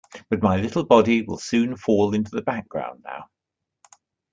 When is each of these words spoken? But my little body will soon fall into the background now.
But 0.29 0.41
my 0.41 0.57
little 0.59 0.83
body 0.83 1.21
will 1.21 1.37
soon 1.37 1.77
fall 1.77 2.15
into 2.15 2.31
the 2.31 2.41
background 2.41 3.03
now. 3.03 3.29